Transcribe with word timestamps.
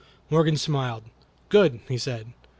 Morgan 0.31 0.57
smiled. 0.57 1.03
"Good!" 1.49 1.79
he 1.87 1.99
said. 1.99 2.33